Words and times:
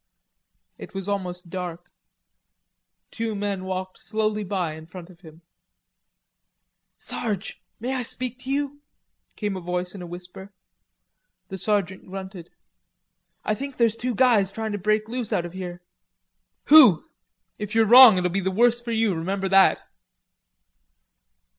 It 0.79 0.95
was 0.95 1.07
almost 1.07 1.51
dark. 1.51 1.91
Two 3.11 3.35
men 3.35 3.65
walked 3.65 3.99
slowly 3.99 4.43
by 4.43 4.73
in 4.73 4.87
front 4.87 5.11
of 5.11 5.19
him. 5.19 5.43
"Sarge, 6.97 7.61
may 7.79 7.93
I 7.93 8.01
speak 8.01 8.39
to 8.39 8.49
you?" 8.49 8.81
came 9.35 9.55
a 9.55 9.61
voice 9.61 9.93
in 9.93 10.01
a 10.01 10.07
whisper. 10.07 10.51
The 11.49 11.59
sergeant 11.59 12.07
grunted. 12.07 12.49
"I 13.45 13.53
think 13.53 13.77
there's 13.77 13.95
two 13.95 14.15
guys 14.15 14.51
trying 14.51 14.71
to 14.71 14.79
break 14.79 15.07
loose 15.07 15.31
out 15.31 15.45
of 15.45 15.53
here." 15.53 15.83
"Who? 16.63 17.07
If 17.59 17.75
you're 17.75 17.85
wrong 17.85 18.17
it'll 18.17 18.31
be 18.31 18.39
the 18.39 18.49
worse 18.49 18.81
for 18.81 18.91
you, 18.91 19.13
remember 19.13 19.49
that." 19.49 19.87